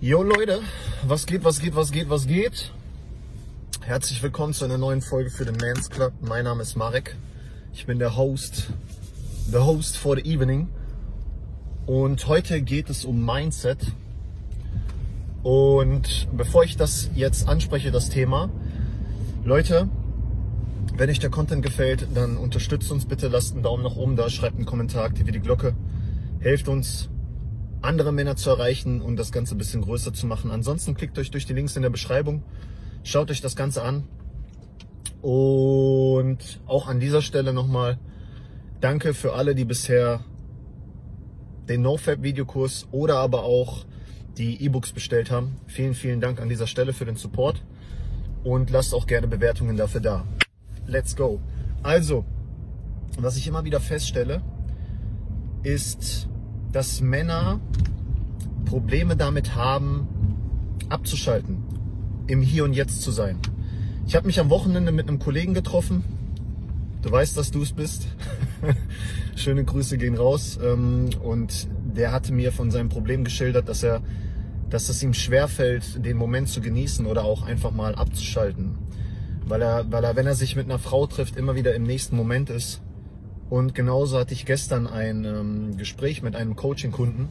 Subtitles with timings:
[0.00, 0.60] Jo Leute,
[1.08, 2.70] was geht, was geht, was geht, was geht?
[3.80, 6.12] Herzlich willkommen zu einer neuen Folge für den Mans Club.
[6.20, 7.16] Mein Name ist Marek.
[7.74, 8.68] Ich bin der Host,
[9.50, 10.68] the host for the evening.
[11.84, 13.78] Und heute geht es um Mindset.
[15.42, 18.50] Und bevor ich das jetzt anspreche, das Thema,
[19.42, 19.88] Leute,
[20.94, 24.30] wenn euch der Content gefällt, dann unterstützt uns bitte, lasst einen Daumen nach oben da,
[24.30, 25.74] schreibt einen Kommentar, aktiviert die Glocke,
[26.38, 27.08] helft uns,
[27.82, 30.50] andere Männer zu erreichen und das Ganze ein bisschen größer zu machen.
[30.50, 32.42] Ansonsten klickt euch durch die Links in der Beschreibung,
[33.02, 34.04] schaut euch das Ganze an.
[35.22, 37.98] Und auch an dieser Stelle nochmal
[38.80, 40.24] danke für alle, die bisher
[41.68, 43.84] den NoFab-Videokurs oder aber auch
[44.38, 45.56] die E-Books bestellt haben.
[45.66, 47.62] Vielen, vielen Dank an dieser Stelle für den Support
[48.44, 50.24] und lasst auch gerne Bewertungen dafür da.
[50.86, 51.40] Let's go.
[51.82, 52.24] Also,
[53.18, 54.42] was ich immer wieder feststelle,
[55.62, 56.28] ist,
[56.72, 57.60] dass Männer
[58.64, 60.06] Probleme damit haben,
[60.88, 61.62] abzuschalten,
[62.26, 63.38] im Hier und Jetzt zu sein.
[64.06, 66.04] Ich habe mich am Wochenende mit einem Kollegen getroffen.
[67.02, 68.06] Du weißt, dass du es bist.
[69.36, 70.58] Schöne Grüße gehen raus.
[70.62, 74.02] Ähm, und der hatte mir von seinem Problem geschildert, dass er,
[74.68, 78.76] dass es ihm schwerfällt, den Moment zu genießen oder auch einfach mal abzuschalten.
[79.46, 82.16] Weil er, weil er, wenn er sich mit einer Frau trifft, immer wieder im nächsten
[82.16, 82.82] Moment ist
[83.50, 87.28] und genauso hatte ich gestern ein ähm, Gespräch mit einem Coaching-Kunden.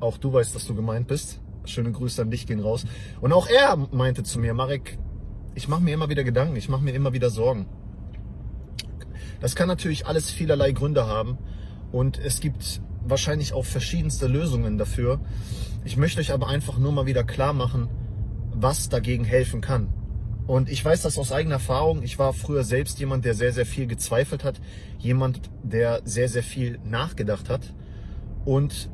[0.00, 1.40] Auch du weißt, dass du gemeint bist.
[1.64, 2.84] Schöne Grüße an dich gehen raus.
[3.20, 4.98] Und auch er meinte zu mir, Marek,
[5.54, 7.66] ich mache mir immer wieder Gedanken, ich mache mir immer wieder Sorgen.
[9.40, 11.38] Das kann natürlich alles vielerlei Gründe haben
[11.92, 15.20] und es gibt wahrscheinlich auch verschiedenste Lösungen dafür.
[15.84, 17.88] Ich möchte euch aber einfach nur mal wieder klar machen,
[18.54, 19.92] was dagegen helfen kann.
[20.52, 22.02] Und ich weiß das aus eigener Erfahrung.
[22.02, 24.60] Ich war früher selbst jemand, der sehr, sehr viel gezweifelt hat.
[24.98, 27.72] Jemand, der sehr, sehr viel nachgedacht hat.
[28.44, 28.90] Und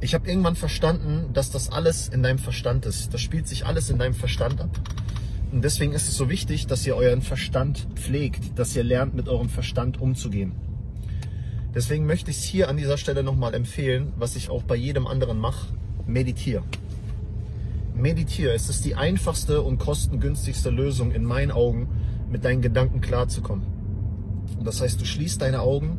[0.00, 3.12] ich habe irgendwann verstanden, dass das alles in deinem Verstand ist.
[3.12, 4.70] Das spielt sich alles in deinem Verstand ab.
[5.52, 9.28] Und deswegen ist es so wichtig, dass ihr euren Verstand pflegt, dass ihr lernt, mit
[9.28, 10.52] eurem Verstand umzugehen.
[11.74, 15.06] Deswegen möchte ich es hier an dieser Stelle nochmal empfehlen, was ich auch bei jedem
[15.06, 15.74] anderen mache.
[16.06, 16.64] Meditiere
[17.98, 18.52] meditiere.
[18.54, 21.88] Es ist die einfachste und kostengünstigste Lösung in meinen Augen,
[22.30, 23.66] mit deinen Gedanken klarzukommen.
[24.58, 25.98] Und das heißt, du schließt deine Augen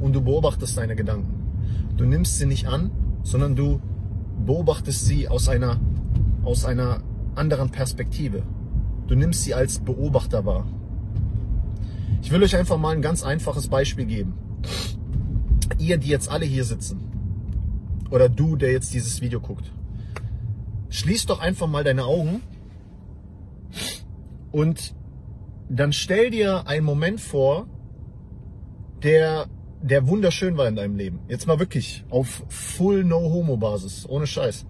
[0.00, 1.44] und du beobachtest deine Gedanken.
[1.96, 2.90] Du nimmst sie nicht an,
[3.22, 3.80] sondern du
[4.44, 5.80] beobachtest sie aus einer,
[6.44, 7.02] aus einer
[7.34, 8.42] anderen Perspektive.
[9.06, 10.66] Du nimmst sie als Beobachter wahr.
[12.22, 14.34] Ich will euch einfach mal ein ganz einfaches Beispiel geben.
[15.78, 17.00] Ihr, die jetzt alle hier sitzen,
[18.10, 19.72] oder du, der jetzt dieses Video guckt,
[20.94, 22.40] Schließ doch einfach mal deine Augen
[24.52, 24.94] und
[25.68, 27.66] dann stell dir einen Moment vor,
[29.02, 29.46] der,
[29.82, 31.18] der wunderschön war in deinem Leben.
[31.26, 34.66] Jetzt mal wirklich auf Full No-Homo Basis, ohne Scheiß.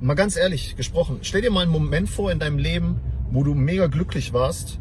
[0.00, 2.98] Mal ganz ehrlich gesprochen, stell dir mal einen Moment vor in deinem Leben,
[3.30, 4.80] wo du mega glücklich warst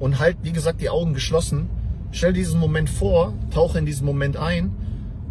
[0.00, 1.70] und halt, wie gesagt, die Augen geschlossen.
[2.10, 4.70] Stell diesen Moment vor, tauche in diesen Moment ein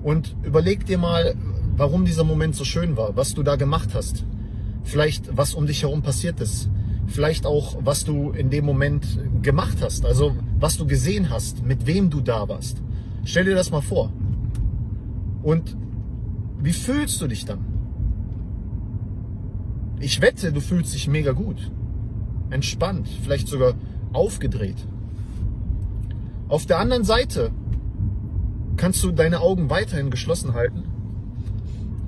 [0.01, 1.35] und überleg dir mal,
[1.75, 4.25] warum dieser Moment so schön war, was du da gemacht hast
[4.87, 6.69] vielleicht was um dich herum passiert ist,
[7.07, 9.05] vielleicht auch was du in dem Moment
[9.41, 12.81] gemacht hast, also was du gesehen hast, mit wem du da warst.
[13.25, 14.11] Stell dir das mal vor.
[15.43, 15.75] Und
[16.59, 17.59] wie fühlst du dich dann?
[19.99, 21.71] Ich wette, du fühlst dich mega gut,
[22.49, 23.73] entspannt, vielleicht sogar
[24.13, 24.77] aufgedreht.
[26.49, 27.51] Auf der anderen Seite
[28.77, 30.83] kannst du deine Augen weiterhin geschlossen halten.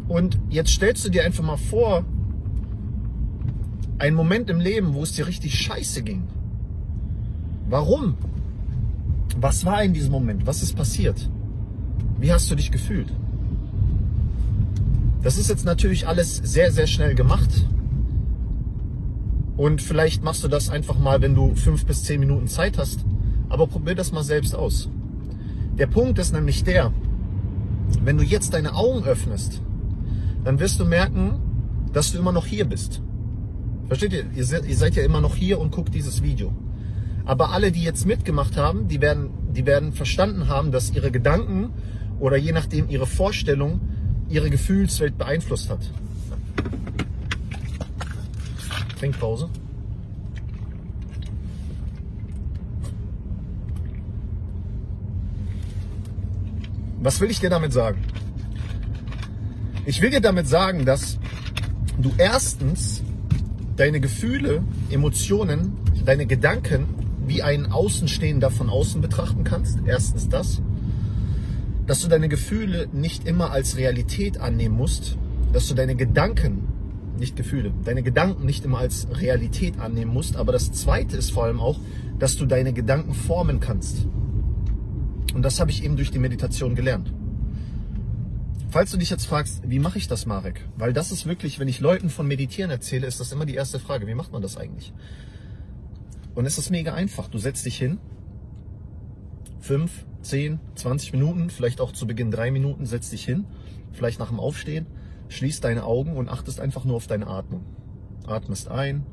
[0.08, 2.06] Und jetzt stellst du dir einfach mal vor,
[4.00, 6.24] ein Moment im Leben, wo es dir richtig scheiße ging.
[7.70, 8.16] Warum?
[9.40, 10.48] Was war in diesem Moment?
[10.48, 11.30] Was ist passiert?
[12.20, 13.14] Wie hast du dich gefühlt?
[15.22, 17.68] Das ist jetzt natürlich alles sehr, sehr schnell gemacht.
[19.58, 23.06] Und vielleicht machst du das einfach mal, wenn du fünf bis zehn Minuten Zeit hast.
[23.50, 24.90] Aber probier das mal selbst aus.
[25.78, 26.94] Der Punkt ist nämlich der,
[28.02, 29.62] wenn du jetzt deine Augen öffnest,
[30.46, 31.40] dann wirst du merken,
[31.92, 33.02] dass du immer noch hier bist.
[33.90, 34.26] Versteht ihr?
[34.36, 34.46] ihr?
[34.46, 36.54] seid ja immer noch hier und guckt dieses Video.
[37.26, 41.72] Aber alle, die jetzt mitgemacht haben, die werden, die werden verstanden haben, dass ihre Gedanken
[42.20, 43.82] oder je nachdem ihre Vorstellung
[44.30, 45.80] ihre Gefühlswelt beeinflusst hat.
[49.00, 49.50] Trinkpause.
[57.02, 58.04] Was will ich dir damit sagen?
[59.86, 61.18] Ich will dir damit sagen, dass
[61.98, 63.02] du erstens
[63.80, 65.72] deine Gefühle, Emotionen,
[66.06, 66.86] deine Gedanken
[67.26, 69.80] wie ein Außenstehender von außen betrachten kannst.
[69.86, 70.62] Erstens das.
[71.88, 75.18] Dass du deine Gefühle nicht immer als Realität annehmen musst.
[75.54, 76.68] Dass du deine Gedanken
[77.18, 80.36] nicht Gefühle, deine Gedanken nicht immer als Realität annehmen musst.
[80.36, 81.80] Aber das Zweite ist vor allem auch,
[82.20, 84.06] dass du deine Gedanken formen kannst.
[85.34, 87.14] Und das habe ich eben durch die Meditation gelernt.
[88.72, 90.64] Falls du dich jetzt fragst, wie mache ich das, Marek?
[90.78, 93.80] Weil das ist wirklich, wenn ich Leuten von Meditieren erzähle, ist das immer die erste
[93.80, 94.06] Frage.
[94.06, 94.94] Wie macht man das eigentlich?
[96.36, 97.30] Und es ist mega einfach.
[97.30, 97.98] Du setzt dich hin,
[99.60, 103.46] fünf, zehn, 20 Minuten, vielleicht auch zu Beginn drei Minuten, setzt dich hin,
[103.92, 104.86] vielleicht nach dem Aufstehen,
[105.30, 107.66] schließt deine Augen und achtest einfach nur auf deine Atmung.
[108.28, 109.04] Atmest ein,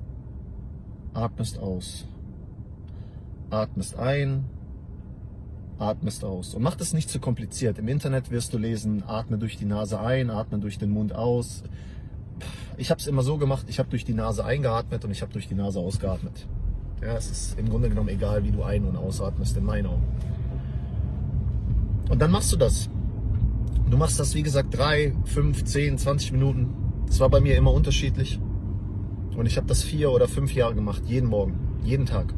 [1.14, 2.06] atmest aus.
[3.48, 4.44] Atmest ein,
[5.78, 6.54] atmest aus.
[6.54, 7.78] Und mach das nicht zu kompliziert.
[7.78, 11.62] Im Internet wirst du lesen, atme durch die Nase ein, atme durch den Mund aus.
[12.76, 15.32] Ich habe es immer so gemacht, ich habe durch die Nase eingeatmet und ich habe
[15.32, 16.46] durch die Nase ausgeatmet.
[17.02, 20.04] Ja, es ist im Grunde genommen egal, wie du ein- und ausatmest, in meinen Augen.
[22.08, 22.88] Und dann machst du das.
[23.90, 26.74] Du machst das, wie gesagt, drei, fünf, zehn, 20 Minuten.
[27.08, 28.40] Es war bei mir immer unterschiedlich.
[29.36, 32.32] Und ich habe das vier oder fünf Jahre gemacht, jeden Morgen, jeden Tag.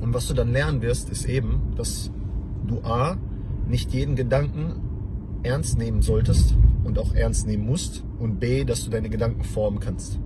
[0.00, 2.10] Und was du dann lernen wirst, ist eben, dass
[2.66, 3.16] du A,
[3.68, 4.80] nicht jeden Gedanken
[5.42, 6.54] ernst nehmen solltest
[6.84, 8.04] und auch ernst nehmen musst.
[8.18, 10.18] Und B, dass du deine Gedanken formen kannst.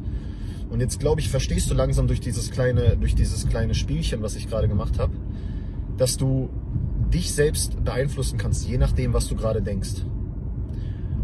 [0.71, 4.35] Und jetzt glaube ich, verstehst du langsam durch dieses kleine, durch dieses kleine Spielchen, was
[4.35, 5.13] ich gerade gemacht habe,
[5.97, 6.49] dass du
[7.13, 10.05] dich selbst beeinflussen kannst, je nachdem, was du gerade denkst.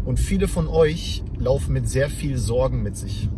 [0.05, 3.29] Und viele von euch laufen mit sehr viel Sorgen mit sich.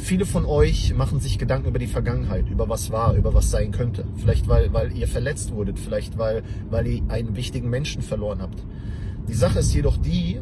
[0.00, 3.72] Viele von euch machen sich Gedanken über die Vergangenheit, über was war, über was sein
[3.72, 4.06] könnte.
[4.16, 8.64] Vielleicht weil, weil ihr verletzt wurdet, vielleicht weil, weil ihr einen wichtigen Menschen verloren habt.
[9.28, 10.40] Die Sache ist jedoch die,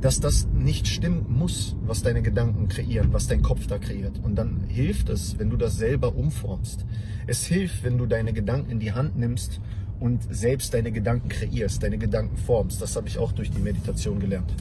[0.00, 4.20] dass das nicht stimmen muss, was deine Gedanken kreieren, was dein Kopf da kreiert.
[4.22, 6.84] Und dann hilft es, wenn du das selber umformst.
[7.26, 9.60] Es hilft, wenn du deine Gedanken in die Hand nimmst
[10.00, 12.82] und selbst deine Gedanken kreierst, deine Gedanken formst.
[12.82, 14.52] Das habe ich auch durch die Meditation gelernt.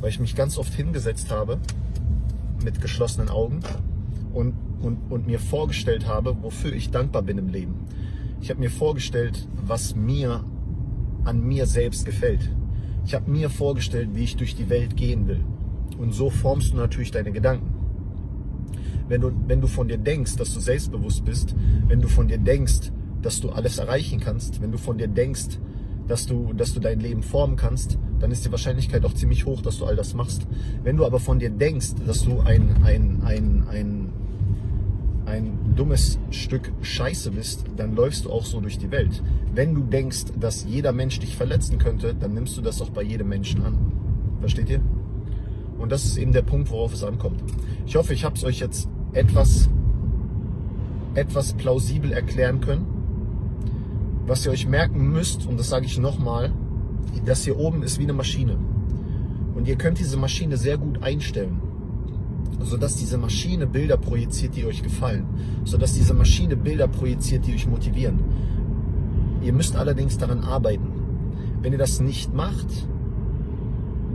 [0.00, 1.58] Weil ich mich ganz oft hingesetzt habe
[2.64, 3.60] mit geschlossenen Augen
[4.32, 7.74] und, und, und mir vorgestellt habe, wofür ich dankbar bin im Leben.
[8.40, 10.44] Ich habe mir vorgestellt, was mir
[11.24, 12.50] an mir selbst gefällt.
[13.04, 15.44] Ich habe mir vorgestellt, wie ich durch die Welt gehen will.
[15.98, 17.74] Und so formst du natürlich deine Gedanken.
[19.08, 21.54] Wenn du, wenn du von dir denkst, dass du selbstbewusst bist,
[21.86, 22.90] wenn du von dir denkst,
[23.26, 25.58] dass du alles erreichen kannst, wenn du von dir denkst,
[26.06, 29.60] dass du, dass du dein Leben formen kannst, dann ist die Wahrscheinlichkeit auch ziemlich hoch,
[29.62, 30.46] dass du all das machst.
[30.84, 34.12] Wenn du aber von dir denkst, dass du ein, ein, ein, ein,
[35.26, 39.20] ein dummes Stück Scheiße bist, dann läufst du auch so durch die Welt.
[39.52, 43.02] Wenn du denkst, dass jeder Mensch dich verletzen könnte, dann nimmst du das auch bei
[43.02, 43.76] jedem Menschen an.
[44.38, 44.80] Versteht ihr?
[45.78, 47.42] Und das ist eben der Punkt, worauf es ankommt.
[47.86, 49.68] Ich hoffe, ich habe es euch jetzt etwas,
[51.14, 52.95] etwas plausibel erklären können.
[54.26, 56.52] Was ihr euch merken müsst, und das sage ich nochmal,
[57.24, 58.56] das hier oben ist wie eine Maschine.
[59.54, 61.60] Und ihr könnt diese Maschine sehr gut einstellen,
[62.60, 65.26] sodass diese Maschine Bilder projiziert, die euch gefallen.
[65.64, 68.18] Sodass diese Maschine Bilder projiziert, die euch motivieren.
[69.42, 70.88] Ihr müsst allerdings daran arbeiten.
[71.62, 72.66] Wenn ihr das nicht macht,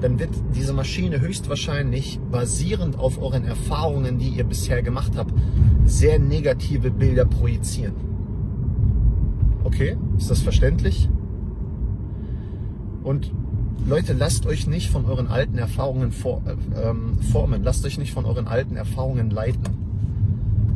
[0.01, 5.33] dann wird diese Maschine höchstwahrscheinlich basierend auf euren Erfahrungen, die ihr bisher gemacht habt,
[5.85, 8.10] sehr negative Bilder projizieren.
[9.73, 11.07] Okay, ist das verständlich?
[13.03, 13.31] Und
[13.87, 17.63] Leute, lasst euch nicht von euren alten Erfahrungen for, äh, ähm, formen.
[17.63, 19.63] Lasst euch nicht von euren alten Erfahrungen leiten.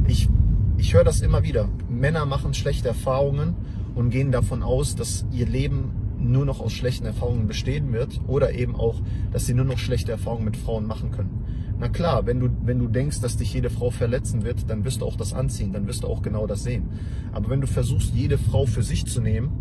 [0.07, 0.29] Ich,
[0.77, 1.67] ich höre das immer wieder.
[1.89, 3.55] Männer machen schlechte Erfahrungen
[3.95, 8.53] und gehen davon aus, dass ihr Leben nur noch aus schlechten Erfahrungen bestehen wird oder
[8.53, 9.01] eben auch,
[9.33, 11.44] dass sie nur noch schlechte Erfahrungen mit Frauen machen können.
[11.77, 15.01] Na klar, wenn du, wenn du denkst, dass dich jede Frau verletzen wird, dann wirst
[15.01, 16.89] du auch das anziehen, dann wirst du auch genau das sehen.
[17.33, 19.51] Aber wenn du versuchst, jede Frau für sich zu nehmen,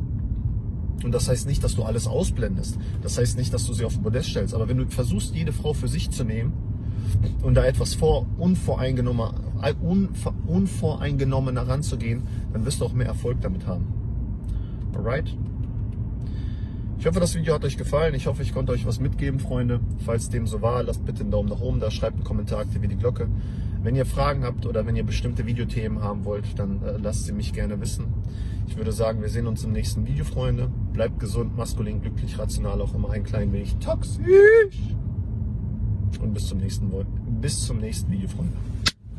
[1.02, 3.94] und das heißt nicht, dass du alles ausblendest, das heißt nicht, dass du sie auf
[3.94, 6.52] den Podest stellst, aber wenn du versuchst, jede Frau für sich zu nehmen
[7.42, 9.34] und da etwas vor, unvoreingenommener,
[10.46, 13.86] unvoreingenommener ranzugehen, dann wirst du auch mehr Erfolg damit haben.
[14.94, 15.36] Alright?
[17.04, 18.14] Ich hoffe, das Video hat euch gefallen.
[18.14, 19.78] Ich hoffe, ich konnte euch was mitgeben, Freunde.
[20.06, 22.92] Falls dem so war, lasst bitte einen Daumen nach oben da, schreibt einen Kommentar, aktiviert
[22.92, 23.28] die Glocke.
[23.82, 27.32] Wenn ihr Fragen habt oder wenn ihr bestimmte Videothemen haben wollt, dann äh, lasst sie
[27.32, 28.06] mich gerne wissen.
[28.68, 30.70] Ich würde sagen, wir sehen uns im nächsten Video, Freunde.
[30.94, 34.24] Bleibt gesund, maskulin, glücklich, rational, auch immer ein klein wenig toxisch.
[36.22, 36.90] Und bis zum nächsten,
[37.38, 38.56] bis zum nächsten Video, Freunde.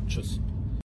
[0.08, 0.40] Tschüss.